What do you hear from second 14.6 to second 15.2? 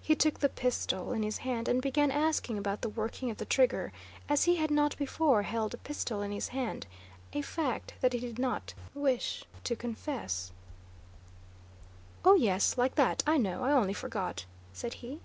said he.